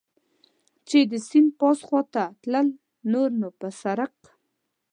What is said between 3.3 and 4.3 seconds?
نو پر سړک.